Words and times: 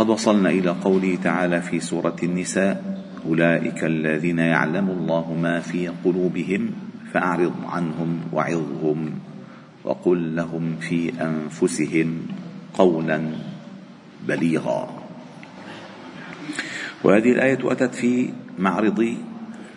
وقد 0.00 0.10
وصلنا 0.10 0.50
إلى 0.50 0.70
قوله 0.70 1.18
تعالى 1.24 1.60
في 1.60 1.80
سورة 1.80 2.16
النساء 2.22 3.04
أولئك 3.26 3.84
الذين 3.84 4.38
يعلم 4.38 4.90
الله 4.90 5.34
ما 5.34 5.60
في 5.60 5.88
قلوبهم 5.88 6.70
فأعرض 7.12 7.52
عنهم 7.68 8.20
وعظهم 8.32 9.12
وقل 9.84 10.36
لهم 10.36 10.76
في 10.80 11.12
أنفسهم 11.20 12.22
قولا 12.74 13.20
بليغا. 14.28 15.02
وهذه 17.04 17.32
الآية 17.32 17.72
أتت 17.72 17.94
في 17.94 18.32
معرض 18.58 19.16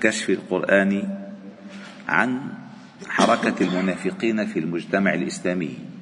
كشف 0.01 0.29
القرآن 0.29 1.03
عن 2.07 2.39
حركة 3.07 3.55
المنافقين 3.61 4.45
في 4.45 4.59
المجتمع 4.59 5.13
الإسلامي. 5.13 5.92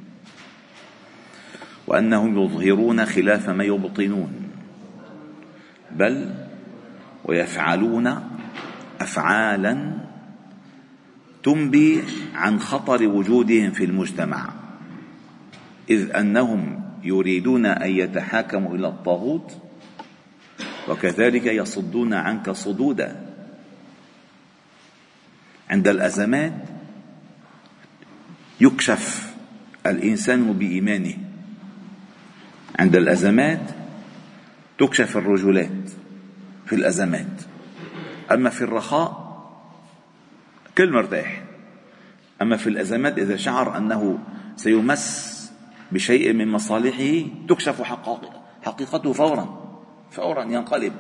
وأنهم 1.92 2.44
يظهرون 2.44 3.06
خلاف 3.06 3.50
ما 3.50 3.64
يبطنون 3.64 4.34
بل 5.92 6.36
ويفعلون 7.26 8.20
أفعالا 9.02 9.94
تنبي 11.44 12.04
عن 12.36 12.60
خطر 12.60 13.08
وجودهم 13.08 13.72
في 13.72 13.84
المجتمع 13.86 14.54
إذ 15.90 16.16
أنهم 16.16 16.82
يريدون 17.04 17.66
أن 17.66 17.90
يتحاكموا 17.90 18.76
إلى 18.76 18.88
الطاغوت 18.88 19.58
وكذلك 20.90 21.46
يصدون 21.46 22.14
عنك 22.14 22.50
صدودا. 22.50 23.26
عند 25.70 25.88
الأزمات 25.88 26.54
يكشف 28.62 29.34
الإنسان 29.86 30.54
بإيمانه 30.54 31.31
عند 32.80 32.96
الأزمات 32.96 33.62
تكشف 34.80 35.18
الرجولات 35.18 35.90
في 36.66 36.76
الأزمات. 36.76 37.42
أما 38.32 38.50
في 38.50 38.62
الرخاء 38.62 39.32
كل 40.78 40.92
مرتاح. 40.92 41.44
أما 42.42 42.58
في 42.58 42.68
الأزمات 42.68 43.20
إذا 43.20 43.36
شعر 43.36 43.78
أنه 43.78 44.20
سيمس 44.56 45.32
بشيء 45.92 46.34
من 46.34 46.48
مصالحه 46.48 47.30
تكشف 47.50 47.82
حقيقته 48.64 49.14
فورا 49.14 49.78
فورا 50.12 50.44
ينقلب. 50.44 50.94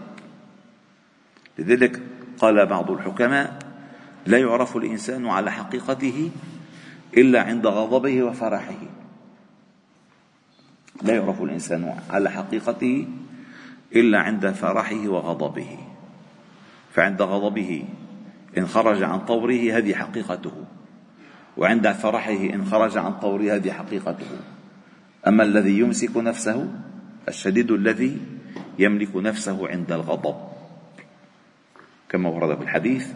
لذلك 1.60 2.02
قال 2.40 2.66
بعض 2.66 2.92
الحكماء 2.92 3.60
لا 4.26 4.38
يعرف 4.38 4.78
الإنسان 4.78 5.28
على 5.28 5.52
حقيقته 5.52 6.32
إلا 7.18 7.42
عند 7.42 7.68
غضبه 7.68 8.24
وفرحه. 8.24 8.91
لا 11.04 11.14
يعرف 11.16 11.42
الإنسان 11.42 11.96
على 12.10 12.32
حقيقته 12.32 13.08
إلا 13.96 14.20
عند 14.20 14.52
فرحه 14.52 15.08
وغضبه. 15.08 15.78
فعند 16.94 17.22
غضبه 17.22 17.84
إن 18.58 18.68
خرج 18.68 19.04
عن 19.04 19.20
طوره 19.20 19.78
هذه 19.78 19.94
حقيقته 19.94 20.66
وعند 21.58 21.92
فرحه 21.92 22.54
إن 22.54 22.66
خرج 22.66 22.98
عن 22.98 23.14
طوره 23.14 23.56
هذه 23.56 23.72
حقيقته. 23.72 24.32
أما 25.28 25.44
الذي 25.44 25.80
يمسك 25.80 26.18
نفسه 26.18 26.68
الشديد 27.28 27.72
الذي 27.72 28.18
يملك 28.80 29.16
نفسه 29.16 29.68
عند 29.68 29.92
الغضب. 29.92 30.36
كما 32.10 32.30
ورد 32.30 32.58
في 32.58 32.64
الحديث 32.64 33.08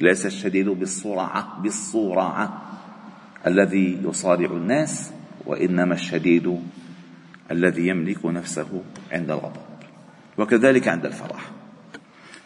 ليس 0.00 0.26
الشديد 0.26 0.68
بالصرعة 0.68 1.60
بالصرعة 1.62 2.62
الذي 3.46 4.00
يصارع 4.04 4.50
الناس 4.50 5.12
وإنما 5.46 5.94
الشديد 5.94 6.60
الذي 7.50 7.88
يملك 7.88 8.26
نفسه 8.26 8.82
عند 9.12 9.30
الغضب 9.30 9.62
وكذلك 10.38 10.88
عند 10.88 11.06
الفرح. 11.06 11.50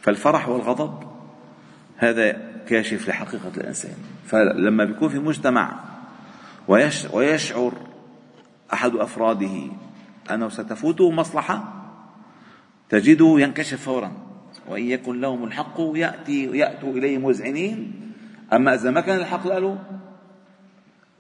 فالفرح 0.03 0.49
والغضب 0.49 1.07
هذا 1.97 2.53
كاشف 2.69 3.09
لحقيقة 3.09 3.53
الإنسان. 3.57 3.95
فلما 4.27 4.85
بيكون 4.85 5.09
في 5.09 5.19
مجتمع 5.19 5.81
ويشعر 7.13 7.73
أحد 8.73 8.95
أفراده 8.95 9.61
أنه 10.31 10.49
ستفوته 10.49 11.11
مصلحة 11.11 11.73
تجده 12.89 13.35
ينكشف 13.39 13.83
فورا. 13.83 14.13
وإن 14.69 14.83
يكن 14.83 15.21
لهم 15.21 15.45
الحق 15.45 15.77
يأتي 15.79 16.45
يأتوا 16.45 16.93
إليه 16.93 17.19
مذعنين 17.19 17.93
أما 18.53 18.75
إذا 18.75 18.91
ما 18.91 19.01
كان 19.01 19.21
الحق 19.21 19.47
له 19.47 19.79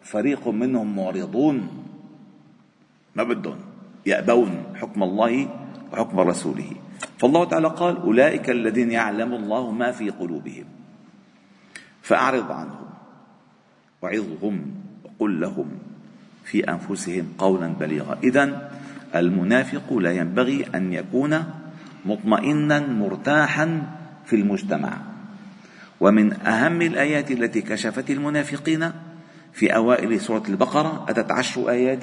فريق 0.03 0.49
منهم 0.49 0.97
معرضون 0.97 1.85
ما 3.15 3.23
بدهم. 3.23 3.59
يأبون 4.07 4.65
حكم 4.75 5.03
الله 5.03 5.49
وحكم 5.93 6.21
رسوله. 6.21 6.71
فالله 7.19 7.45
تعالى 7.45 7.69
قال 7.69 7.97
أولئك 7.97 8.51
الذين 8.51 8.91
يعلم 8.91 9.35
الله 9.35 9.71
ما 9.71 9.93
في 9.93 10.11
قلوبهم 10.11 10.65
فأعرض 12.03 12.53
عنهم 12.53 12.87
وعظهم 14.03 14.57
وقل 15.05 15.41
لهم 15.41 15.69
في 16.45 16.71
أنفسهم 16.71 17.33
قولا 17.39 17.69
بليغا. 17.69 18.19
إذا 18.25 18.71
المنافق 19.15 19.93
لا 19.93 20.13
ينبغي 20.13 20.67
أن 20.75 20.93
يكون 20.93 21.45
مطمئنا 22.05 22.81
مرتاحا 22.81 23.83
في 24.25 24.37
المجتمع. 24.37 24.99
ومن 26.01 26.33
أهم 26.33 26.83
الآيات 26.83 27.31
التي 27.31 27.63
كشفت 27.63 28.11
المنافقين 28.11 28.93
في 29.53 29.77
أوائل 29.77 30.21
سورة 30.21 30.43
البقرة 30.49 31.07
أتت 31.09 31.31
عشر 31.31 31.71
آيات 31.71 32.03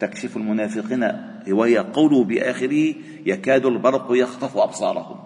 تكشف 0.00 0.36
المنافقين 0.36 1.29
وهي 1.48 1.78
قوله 1.78 2.24
بآخره 2.24 2.94
يكاد 3.26 3.66
البرق 3.66 4.06
يخطف 4.10 4.56
أبصارهم. 4.56 5.20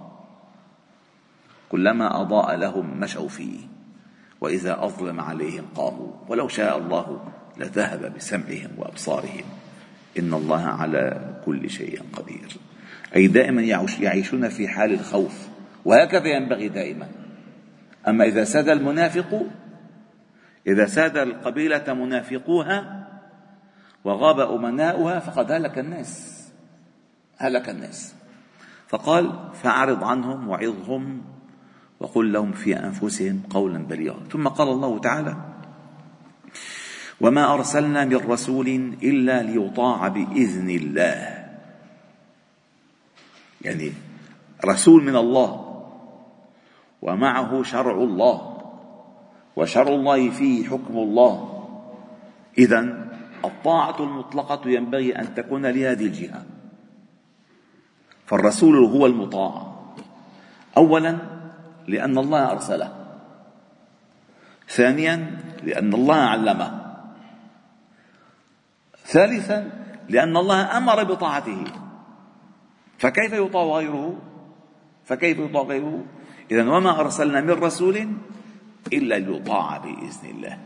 كلما 1.69 2.21
أضاء 2.21 2.57
لهم 2.57 3.01
مشوا 3.01 3.29
فيه 3.29 3.59
وإذا 4.41 4.85
أظلم 4.85 5.21
عليهم 5.21 5.65
قاموا. 5.75 6.13
ولو 6.29 6.49
شاء 6.49 6.79
الله 6.79 7.25
لذهب 7.57 8.15
بسمعهم 8.17 8.71
وأبصارهم. 8.79 9.45
إن 10.19 10.35
الله 10.35 10.63
على 10.63 11.35
كل 11.45 11.71
شيء 11.71 12.03
قدير. 12.13 12.57
أي 13.17 13.27
دائما 13.27 13.63
يعيشون 14.01 14.49
في 14.49 14.69
حال 14.69 14.93
الخوف. 14.93 15.49
وهكذا 15.85 16.29
ينبغي 16.29 16.69
دائما. 16.69 17.09
أما 18.09 18.25
إذا 18.25 18.45
ساد 18.45 18.69
المنافق 18.69 19.47
إذا 20.67 20.87
ساد 20.87 21.17
القبيلة 21.17 21.95
منافقوها 21.95 23.04
وغاب 24.05 24.41
أمناؤها 24.41 25.19
فقد 25.19 25.53
هلك 25.53 25.79
الناس. 25.79 26.45
هلك 27.37 27.69
الناس. 27.69 28.15
فقال 28.89 29.51
فأعرض 29.63 30.05
عنهم 30.05 30.49
وعظهم 30.49 31.23
وقل 32.01 32.33
لهم 32.33 32.53
في 32.53 32.77
أنفسهم 32.77 33.43
قولا 33.51 33.79
بليغا. 33.79 34.21
ثم 34.31 34.49
قال 34.49 34.69
الله 34.69 34.99
تعالى 34.99 35.37
وما 37.21 37.55
أرسلنا 37.55 38.05
من 38.05 38.17
رسول 38.17 38.69
إلا 39.03 39.43
ليطاع 39.43 40.09
بإذن 40.09 40.71
الله. 40.71 41.45
يعني 43.63 43.93
رسول 44.65 45.05
من 45.05 45.17
الله 45.17 45.51
ومعه 47.03 47.63
شرع 47.63 47.97
الله 47.97 48.61
وشرع 49.57 49.89
الله 49.89 50.31
فيه 50.31 50.65
حكم 50.65 50.97
الله. 50.97 51.65
إذا 52.59 53.05
الطاعة 53.47 53.97
المطلقة 54.01 54.71
ينبغي 54.71 55.19
أن 55.19 55.35
تكون 55.35 55.67
لهذه 55.67 56.07
الجهة. 56.07 56.45
فالرسول 58.27 58.77
هو 58.77 59.07
المطاع. 59.07 59.75
أولا 60.77 61.19
لأن 61.89 62.19
الله 62.19 62.51
أرسله. 62.51 62.93
ثانيا 64.69 65.41
لأن 65.63 65.95
الله 65.95 66.15
علمه. 66.15 66.97
ثالثا 69.05 69.71
لأن 70.09 70.37
الله 70.37 70.77
أمر 70.77 71.05
بطاعته. 71.05 71.65
فكيف 72.99 73.33
يطاع 73.33 73.65
غيره؟ 73.65 74.19
فكيف 75.05 75.39
يطاع 75.39 75.63
غيره؟ 75.63 76.05
إذا 76.51 76.71
وما 76.71 77.01
أرسلنا 77.01 77.41
من 77.41 77.51
رسول 77.51 78.09
إلا 78.93 79.19
ليطاع 79.19 79.77
بإذن 79.77 80.31
الله. 80.31 80.59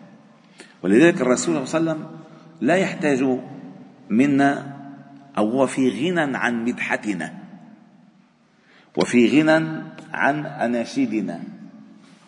ولذلك 0.83 1.21
الرسول 1.21 1.67
صلى 1.67 1.81
الله 1.81 1.93
عليه 1.93 2.01
وسلم 2.01 2.19
لا 2.60 2.76
يحتاج 2.76 3.38
منا 4.10 4.76
أو 5.38 5.50
هو 5.50 5.66
في 5.66 5.88
غنى 5.88 6.37
عن 6.37 6.64
مدحتنا. 6.64 7.34
وفي 8.96 9.40
غنى 9.43 9.82
عن 10.12 10.46
أناشيدنا. 10.46 11.40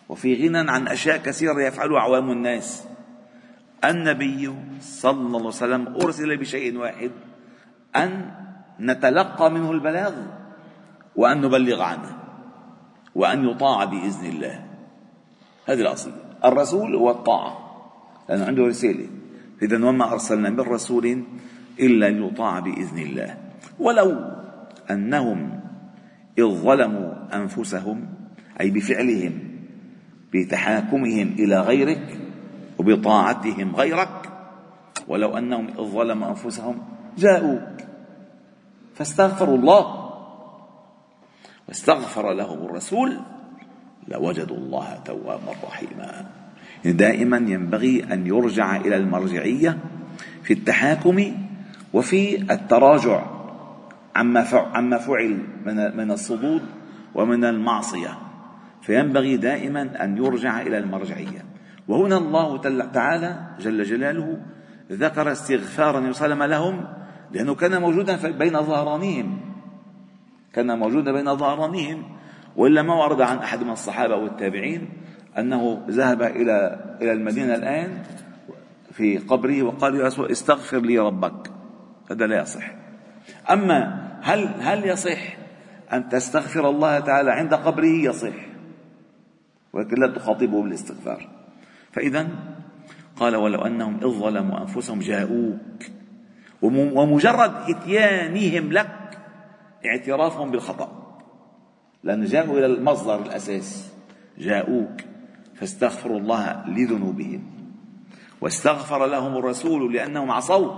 وفي 0.09 0.47
غنى 0.47 0.71
عن 0.71 0.87
أشياء 0.87 1.17
كثيرة 1.17 1.61
يفعلها 1.61 1.99
عوام 1.99 2.31
الناس. 2.31 2.87
النبي 3.85 4.53
صلى 4.81 5.27
الله 5.27 5.37
عليه 5.37 5.47
وسلم 5.47 5.87
أرسل 5.87 6.37
بشيء 6.37 6.77
واحد 6.77 7.11
أن 7.95 8.31
نتلقى 8.79 9.51
منه 9.51 9.71
البلاغ 9.71 10.13
وأن 11.15 11.41
نبلغ 11.41 11.81
عنه 11.81 12.17
وأن 13.15 13.49
يطاع 13.49 13.85
بإذن 13.85 14.25
الله. 14.25 14.65
هذه 15.65 15.81
الأصل. 15.81 16.11
الرسول 16.45 16.95
هو 16.95 17.11
الطاعة 17.11 17.57
لأنه 18.29 18.45
عنده 18.45 18.63
رسالة. 18.63 19.07
إذا 19.61 19.85
وما 19.85 20.11
أرسلنا 20.11 20.49
من 20.49 20.59
رسول 20.59 21.23
إلا 21.79 22.09
ليطاع 22.09 22.59
بإذن 22.59 22.97
الله. 22.97 23.37
ولو 23.79 24.31
أنهم 24.91 25.59
إذ 26.37 26.45
ظلموا 26.45 27.35
أنفسهم 27.35 28.05
أي 28.61 28.69
بفعلهم 28.69 29.39
بتحاكمهم 30.33 31.35
إلى 31.39 31.59
غيرك 31.59 32.19
وبطاعتهم 32.79 33.75
غيرك 33.75 34.29
ولو 35.07 35.37
أنهم 35.37 35.67
إذ 35.67 35.83
ظلموا 35.83 36.29
أنفسهم 36.29 36.83
جاءوك 37.17 37.77
فاستغفروا 38.95 39.57
الله 39.57 40.11
واستغفر 41.67 42.33
لهم 42.33 42.65
الرسول 42.65 43.19
لوجدوا 44.07 44.57
الله 44.57 44.99
توابا 45.05 45.53
رحيما. 45.63 46.40
دائما 46.85 47.37
ينبغي 47.37 48.03
أن 48.13 48.27
يرجع 48.27 48.75
إلى 48.75 48.97
المرجعية 48.97 49.77
في 50.43 50.53
التحاكم 50.53 51.31
وفي 51.93 52.41
التراجع 52.53 53.23
عما 54.15 54.97
فعل 54.97 55.37
من 55.95 56.11
الصدود 56.11 56.61
ومن 57.15 57.43
المعصية. 57.45 58.17
فينبغي 58.81 59.37
دائما 59.37 60.03
أن 60.03 60.17
يرجع 60.17 60.61
إلى 60.61 60.77
المرجعية. 60.77 61.45
وهنا 61.87 62.17
الله 62.17 62.57
تعالى 62.93 63.39
جل 63.59 63.83
جلاله 63.83 64.37
ذكر 64.91 65.31
استغفار 65.31 65.97
النبي 65.97 66.13
صلى 66.13 66.33
الله 66.33 66.43
عليه 66.43 66.55
وسلم 66.55 66.73
لهم 66.73 66.87
لأنه 67.31 67.55
كان 67.55 67.81
موجودا 67.81 68.31
بين 68.31 68.61
ظهرانيهم 68.61 69.39
كان 70.53 70.79
موجودا 70.79 71.11
بين 71.11 71.35
ظهرانيهم 71.35 72.03
وإلا 72.55 72.81
ما 72.81 72.93
ورد 72.95 73.21
عن 73.21 73.37
أحد 73.37 73.63
من 73.63 73.69
الصحابة 73.69 74.15
والتابعين. 74.15 74.89
أنه 75.37 75.85
ذهب 75.89 76.21
إلى 76.21 76.79
إلى 77.01 77.11
المدينة 77.11 77.55
الآن 77.55 78.03
في 78.91 79.17
قبره 79.17 79.63
وقال 79.63 79.95
يا 79.95 80.05
رسول 80.05 80.31
استغفر 80.31 80.79
لي 80.79 80.99
ربك. 80.99 81.51
هذا 82.11 82.27
لا 82.27 82.41
يصح. 82.41 82.71
أما 83.51 84.07
هل 84.21 84.49
هل 84.59 84.85
يصح 84.85 85.37
أن 85.93 86.09
تستغفر 86.09 86.69
الله 86.69 86.99
تعالى 86.99 87.31
عند 87.31 87.53
قبره؟ 87.53 87.85
يصح. 87.85 88.35
ولكن 89.73 90.01
لا 90.01 90.07
تخاطبه 90.07 90.63
بالاستغفار. 90.63 91.29
فإذا 91.91 92.27
قال 93.15 93.35
ولو 93.35 93.61
أنهم 93.61 93.97
إذ 93.97 94.07
ظلموا 94.07 94.59
أنفسهم 94.61 94.99
جاءوك. 94.99 95.85
ومجرد 96.61 97.51
إتيانهم 97.69 98.71
لك 98.71 99.19
اعترافهم 99.85 100.51
بالخطأ. 100.51 101.17
لأن 102.03 102.25
جاءوا 102.25 102.57
إلى 102.57 102.65
المصدر 102.65 103.21
الأساس. 103.21 103.93
جاءوك. 104.37 105.10
فاستغفروا 105.61 106.19
الله 106.19 106.63
لذنوبهم. 106.67 107.41
واستغفر 108.41 109.05
لهم 109.05 109.37
الرسول 109.37 109.93
لأنهم 109.93 110.31
عصوا. 110.31 110.73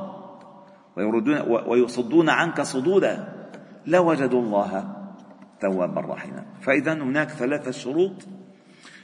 ويردون 0.97 1.39
ويصدون 1.67 2.29
عنك 2.29 2.61
صدودا. 2.61 3.27
لوجدوا 3.87 4.41
الله 4.41 4.95
توابا 5.61 6.01
رحيما. 6.01 6.45
فإذا 6.61 6.93
هناك 6.93 7.29
ثلاثة 7.29 7.71
شروط 7.71 8.27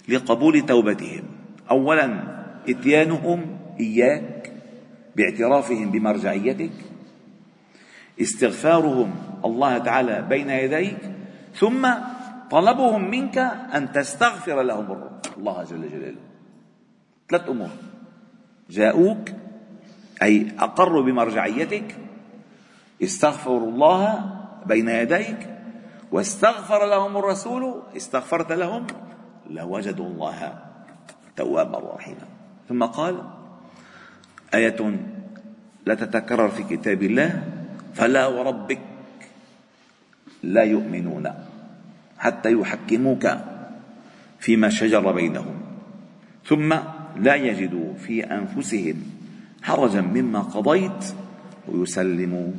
لقبول 0.09 0.65
توبتهم. 0.65 1.23
أولا 1.71 2.23
إتيانهم 2.69 3.59
إياك 3.79 4.53
باعترافهم 5.15 5.91
بمرجعيتك. 5.91 6.71
استغفارهم 8.21 9.15
الله 9.45 9.77
تعالى 9.77 10.25
بين 10.29 10.49
يديك. 10.49 10.99
ثم 11.55 11.87
طلبهم 12.51 13.09
منك 13.09 13.37
أن 13.73 13.91
تستغفر 13.91 14.61
لهم 14.61 15.09
الله 15.37 15.63
جل 15.63 15.89
جلاله. 15.89 16.23
ثلاث 17.29 17.49
أمور. 17.49 17.69
جاءوك 18.69 19.29
أي 20.21 20.51
أقروا 20.59 21.03
بمرجعيتك 21.03 21.95
استغفروا 23.03 23.69
الله 23.69 24.01
بين 24.65 24.89
يديك 24.89 25.41
واستغفر 26.11 26.85
لهم 26.85 27.17
الرسول 27.17 27.81
استغفرت 27.97 28.51
لهم 28.51 28.87
لوجدوا 29.49 30.05
الله 30.05 30.39
توابا 31.35 31.79
رحيما. 31.95 32.27
ثم 32.69 32.83
قال 32.83 33.15
آية 34.53 34.79
لا 35.85 35.95
تتكرر 35.95 36.49
في 36.49 36.63
كتاب 36.63 37.03
الله 37.03 37.43
فلا 37.93 38.27
وربك 38.27 38.81
لا 40.43 40.63
يؤمنون. 40.63 41.48
حتى 42.19 42.51
يحكموك 42.51 43.27
فيما 44.39 44.69
شجر 44.69 45.11
بينهم. 45.11 45.55
ثم 46.45 46.75
لا 47.17 47.35
يجدوا 47.35 47.93
في 47.93 48.23
أنفسهم 48.23 48.95
حرجا 49.63 50.01
مما 50.01 50.39
قضيت 50.39 51.13
ويسلموا 51.67 52.51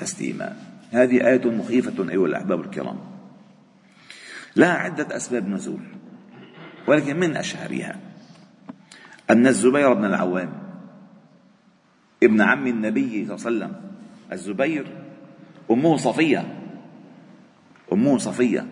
تسليما. 0.00 0.56
هذه 0.90 1.28
آية 1.28 1.50
مخيفة 1.50 2.10
أيها 2.10 2.26
الأحباب 2.26 2.60
الكرام. 2.60 2.98
لها 4.56 4.72
عدة 4.72 5.16
أسباب 5.16 5.48
نزول 5.48 5.80
ولكن 6.88 7.16
من 7.16 7.36
أشهرها 7.36 8.00
أن 9.30 9.46
الزبير 9.46 9.92
بن 9.92 10.04
العوام 10.04 10.52
ابن 12.22 12.40
عم 12.40 12.66
النبي 12.66 13.26
صلى 13.26 13.36
الله 13.36 13.46
عليه 13.46 13.56
وسلم 13.56 13.72
الزبير 14.32 14.86
أمه 15.70 15.96
صفية 15.96 16.58
أمه 17.92 18.18
صفية 18.18 18.66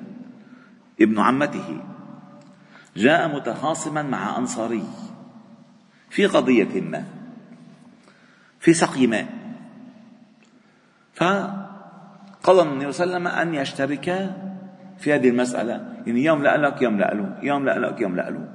ابن 1.01 1.21
عمته. 1.21 1.81
جاء 2.97 3.37
متخاصما 3.37 4.03
مع 4.03 4.39
أنصاري 4.39 4.85
في 6.11 6.27
قضية 6.27 6.81
ما 6.81 7.05
في 8.61 8.75
سقي 8.75 9.07
ماء 9.07 9.29
فقضى 11.15 12.63
النبي 12.63 12.93
صلى 12.93 13.05
الله 13.05 13.15
عليه 13.15 13.29
وسلم 13.29 13.29
أن 13.29 13.55
يشتركا 13.55 14.37
في 14.99 15.15
هذه 15.15 15.29
المسألة. 15.29 15.73
يعني 16.07 16.25
يوم 16.25 16.43
لك 16.43 16.83
يوم 16.83 16.99
له. 16.99 17.39
يوم 17.43 17.69
لك 17.69 18.01
يوم 18.01 18.17
له. 18.17 18.49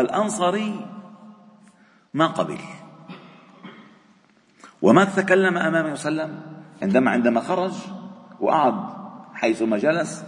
الأنصاري 0.00 0.86
ما 2.14 2.26
قبل. 2.26 2.58
وما 4.82 5.04
تكلم 5.04 5.58
أمام 5.58 5.84
النبي 5.84 5.96
صلى 5.96 6.10
الله 6.10 6.22
عليه 6.22 6.32
وسلم. 6.32 6.42
عندما 6.82 7.10
عندما 7.10 7.40
خرج 7.40 7.72
وقعد 8.40 8.74
حيثما 9.34 9.78
جلس 9.78 10.24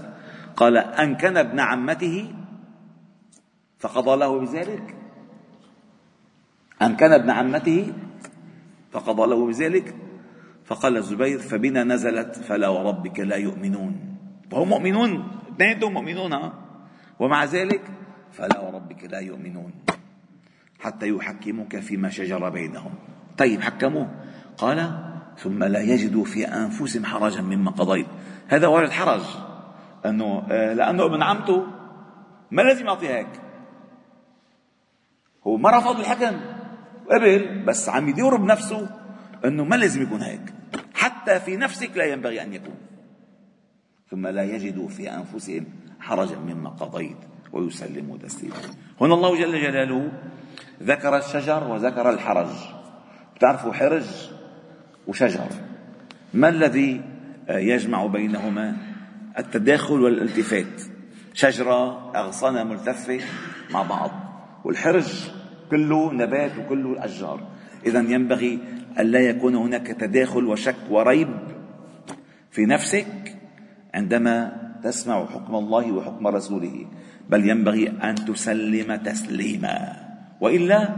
قال 0.59 0.77
أن 0.77 1.15
كان 1.15 1.37
ابن 1.37 1.61
عمته 1.61 2.35
فقضى 3.79 4.15
له 4.17 4.41
بذلك. 4.41 4.95
أن 6.83 6.97
كان 6.97 7.13
ابن 7.13 7.31
عمته 7.31 7.93
فقضى 8.91 9.25
له 9.31 9.47
بذلك. 9.47 9.95
فقال 10.65 10.97
الزبير 10.97 11.39
فبنا 11.39 11.85
نزلت 11.85 12.37
فلا 12.37 12.69
وربك 12.69 13.21
لا 13.21 13.37
يؤمنون. 13.37 14.17
وهم 14.53 14.69
مؤمنون 14.69 15.29
اثنينهم 15.55 15.95
مؤمنون 15.95 16.53
ومع 17.19 17.45
ذلك 17.45 17.83
فلا 18.33 18.61
وربك 18.61 19.05
لا 19.05 19.19
يؤمنون 19.19 19.73
حتى 20.81 21.09
يحكموك 21.09 21.77
فيما 21.77 22.11
شجر 22.11 22.49
بينهم. 22.51 22.95
طيب 23.39 23.61
حكموه. 23.61 24.11
قال 24.59 24.79
ثم 25.39 25.65
لا 25.65 25.81
يجدوا 25.81 26.25
في 26.25 26.47
أنفسهم 26.47 27.05
حرجا 27.05 27.43
مما 27.43 27.71
قضيت. 27.71 28.07
هذا 28.49 28.67
وارد 28.67 28.91
حرج. 28.91 29.48
أنه 30.09 30.47
آه، 30.51 30.73
لأنه 30.75 31.05
ابن 31.05 31.23
عمته 31.23 31.67
ما 32.51 32.63
لازم 32.63 32.87
يعطي 32.87 33.09
هيك. 33.09 33.41
هو 35.47 35.57
ما 35.57 35.79
رفض 35.79 35.99
الحكم 35.99 36.41
قبل 37.11 37.65
بس 37.65 37.89
عم 37.89 38.09
يدور 38.09 38.37
بنفسه 38.37 38.89
أنه 39.45 39.65
ما 39.65 39.77
لازم 39.77 40.03
يكون 40.03 40.23
هيك. 40.23 40.55
حتى 40.95 41.41
في 41.41 41.57
نفسك 41.57 41.97
لا 41.97 42.05
ينبغي 42.05 42.43
أن 42.43 42.55
يكون. 42.55 42.75
ثم 44.11 44.27
لا 44.27 44.43
يجدوا 44.43 44.89
في 44.89 45.15
أنفسهم 45.15 45.67
حرجا 46.01 46.37
مما 46.37 46.71
قضيت 46.71 47.17
ويسلموا 47.53 48.19
تسليما. 48.19 48.57
هنا 49.01 49.15
الله 49.15 49.37
جل 49.37 49.63
جلاله 49.63 50.13
ذكر 50.83 51.17
الشجر 51.17 51.69
وذكر 51.69 52.11
الحرج. 52.11 52.49
بتعرفوا 53.37 53.73
حرج 53.73 54.31
وشجر. 55.07 55.49
ما 56.35 56.49
الذي 56.49 57.03
يجمع 57.49 58.07
بينهما؟ 58.07 58.77
التداخل 59.39 60.01
والالتفات. 60.01 60.83
شجرة 61.35 62.11
أغصانها 62.17 62.65
ملتفة 62.65 63.21
مع 63.71 63.83
بعض 63.83 64.11
والحرج 64.65 65.31
كله 65.71 66.13
نبات 66.13 66.51
وكله 66.59 67.05
أشجار 67.05 67.41
إذا 67.87 68.01
ينبغي 68.01 68.59
أن 69.01 69.07
لا 69.07 69.21
يكون 69.21 69.55
هناك 69.55 69.87
تداخل 69.87 70.45
وشك 70.45 70.77
وريب 70.91 71.29
في 72.51 72.67
نفسك 72.67 73.37
عندما 73.95 74.53
تسمع 74.85 75.27
حكم 75.27 75.55
الله 75.55 75.93
وحكم 75.93 76.27
رسوله 76.27 76.87
بل 77.29 77.51
ينبغي 77.51 77.89
أن 77.89 78.15
تسلم 78.15 78.97
تسليما. 78.97 79.97
وإلا 80.41 80.89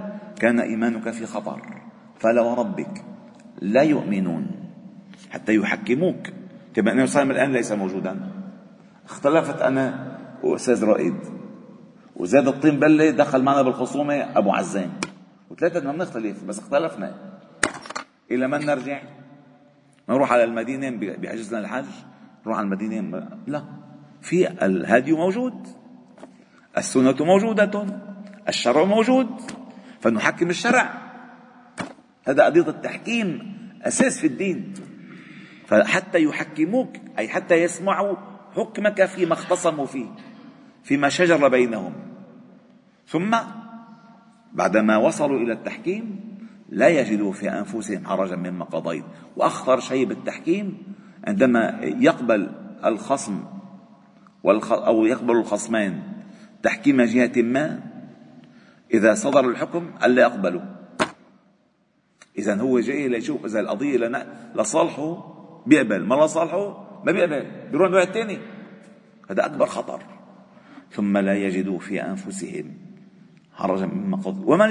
كان 0.40 0.60
إيمانك 0.60 1.10
في 1.10 1.26
خطر. 1.26 1.60
فلا 2.18 2.40
وربك 2.40 3.04
لا 3.62 3.82
يؤمنون 3.82 4.46
حتى 5.30 5.54
يحكموك. 5.54 6.26
كما 6.74 6.90
عليه 6.90 7.02
وسلم 7.02 7.30
الآن 7.30 7.52
ليس 7.52 7.72
موجودا. 7.72 8.20
اختلفت 9.04 9.62
أنا 9.62 10.16
واستاذ 10.42 10.84
رائد 10.84 11.14
وزاد 12.16 12.48
الطين 12.48 12.80
بله 12.80 13.10
دخل 13.10 13.42
معنا 13.42 13.62
بالخصومة 13.62 14.14
أبو 14.14 14.52
عزام. 14.52 14.90
وثلاثة 15.50 15.80
ما 15.80 15.92
بنختلف 15.92 16.44
بس 16.44 16.58
اختلفنا. 16.58 17.14
إلى 18.30 18.48
من 18.48 18.66
نرجع؟ 18.66 19.02
نروح 20.08 20.32
على 20.32 20.44
المدينة 20.44 20.90
بحجزنا 21.16 21.58
الحج 21.58 21.84
نروح 22.46 22.58
على 22.58 22.64
المدينة؟ 22.64 23.28
لا. 23.46 23.64
في 24.20 24.64
الهدي 24.64 25.12
موجود. 25.12 25.66
السنة 26.78 27.16
موجودة. 27.20 27.86
الشرع 28.48 28.84
موجود. 28.84 29.28
فنحكم 30.00 30.50
الشرع. 30.50 30.92
هذا 32.24 32.44
قضيه 32.44 32.68
التحكيم 32.68 33.56
أساس 33.82 34.20
في 34.20 34.26
الدين. 34.26 34.74
فحتى 35.70 36.22
يحكموك 36.22 36.96
أي 37.18 37.28
حتى 37.28 37.54
يسمعوا 37.54 38.16
حكمك 38.56 39.04
فيما 39.04 39.32
اختصموا 39.32 39.86
فيه 39.86 40.06
فيما 40.82 41.08
شجر 41.08 41.48
بينهم. 41.48 41.92
ثم 43.06 43.36
بعدما 44.52 44.96
وصلوا 44.96 45.38
إلى 45.38 45.52
التحكيم 45.52 46.20
لا 46.68 46.88
يجدوا 46.88 47.32
في 47.32 47.50
أنفسهم 47.50 48.06
حرجا 48.06 48.36
مما 48.36 48.64
قضيت. 48.64 49.04
وأخطر 49.36 49.80
شيء 49.80 50.06
بالتحكيم 50.06 50.78
عندما 51.24 51.80
يقبل 51.82 52.52
الخصم 52.84 53.44
أو 54.72 55.06
يقبل 55.06 55.36
الخصمان 55.36 56.02
تحكيم 56.62 57.02
جهة 57.02 57.42
ما 57.42 57.80
إذا 58.94 59.14
صدر 59.14 59.48
الحكم 59.48 59.90
ألا 60.04 60.22
يقبلوا. 60.22 60.62
اذا 62.38 62.54
هو 62.54 62.80
جاي 62.80 63.08
ليشوف 63.08 63.44
إذا 63.44 63.60
القضية 63.60 64.26
لصالحه 64.54 65.39
بيقبل. 65.66 66.06
ما 66.06 66.14
لصالحه 66.14 66.86
ما 67.04 67.12
بيقبل. 67.12 67.46
بيروح 67.70 67.86
النوع 67.86 68.02
الثاني 68.02 68.38
هذا 69.30 69.46
أكبر 69.46 69.66
خطر. 69.66 70.02
ثم 70.92 71.18
لا 71.18 71.34
يجدوا 71.34 71.78
في 71.78 72.02
أنفسهم 72.02 72.74
حرجا 73.54 73.86
مما 73.86 74.16
قضوا 74.16 74.54
ومن, 74.54 74.70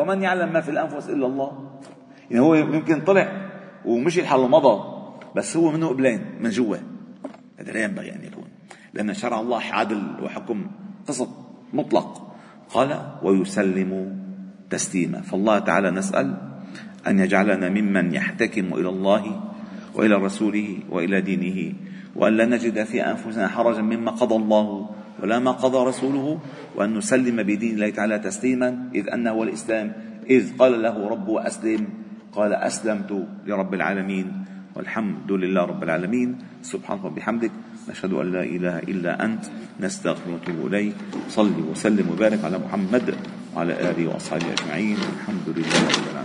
ومن 0.00 0.22
يعلم 0.22 0.52
ما 0.52 0.60
في 0.60 0.70
الأنفس 0.70 1.08
إلا 1.08 1.26
الله. 1.26 1.80
يعني 2.30 2.44
هو 2.44 2.54
يمكن 2.54 3.00
طلع 3.00 3.50
ومشي 3.84 4.20
الحل 4.20 4.38
ومضى 4.38 5.00
بس 5.36 5.56
هو 5.56 5.72
منه 5.72 5.88
قبلين 5.88 6.24
من 6.40 6.50
جوا. 6.50 6.76
هذا 7.58 7.72
لا 7.72 7.84
ينبغي 7.84 8.14
أن 8.14 8.24
يكون. 8.24 8.44
لأن 8.94 9.14
شرع 9.14 9.40
الله 9.40 9.62
عدل 9.62 10.02
وحكم 10.22 10.66
قسط 11.08 11.28
مطلق. 11.72 12.32
قال 12.68 13.16
ويسلم 13.22 14.20
تسليما. 14.70 15.20
فالله 15.20 15.58
تعالى 15.58 15.90
نسأل 15.90 16.36
أن 17.06 17.18
يجعلنا 17.18 17.68
ممن 17.68 18.14
يحتكم 18.14 18.74
إلى 18.74 18.88
الله 18.88 19.49
وإلى 19.94 20.14
رسوله 20.14 20.78
وإلى 20.90 21.20
دينه 21.20 21.72
وأن 22.16 22.36
لا 22.36 22.44
نجد 22.44 22.84
في 22.84 23.02
أنفسنا 23.02 23.48
حرجا 23.48 23.82
مما 23.82 24.10
قضى 24.10 24.36
الله 24.36 24.90
ولا 25.22 25.38
ما 25.38 25.50
قضى 25.50 25.88
رسوله 25.88 26.40
وأن 26.76 26.94
نسلم 26.94 27.36
بدين 27.42 27.74
الله 27.74 27.90
تعالى 27.90 28.18
تسليما 28.18 28.88
إذ 28.94 29.08
أنه 29.10 29.30
هو 29.30 29.42
الإسلام 29.42 29.92
إذ 30.30 30.56
قال 30.56 30.82
له 30.82 31.08
ربه 31.08 31.46
أسلم 31.46 31.88
قال 32.32 32.52
أسلمت 32.54 33.26
لرب 33.46 33.74
العالمين 33.74 34.44
والحمد 34.76 35.32
لله 35.32 35.62
رب 35.64 35.82
العالمين 35.82 36.38
سبحانك 36.62 37.04
وبحمدك 37.04 37.50
نشهد 37.88 38.12
أن 38.12 38.32
لا 38.32 38.42
إله 38.42 38.78
إلا 38.78 39.24
أنت 39.24 39.44
نستغفر 39.80 40.30
ونتوب 40.30 40.66
إليك 40.66 40.94
صل 41.28 41.54
وسلم 41.70 42.10
وبارك 42.10 42.44
على 42.44 42.58
محمد 42.58 43.14
وعلى 43.56 43.90
آله 43.90 44.06
وأصحابه 44.08 44.46
أجمعين 44.52 44.96
الحمد 44.96 45.46
لله 45.58 45.80
رب 45.90 46.06
العالمين. 46.12 46.19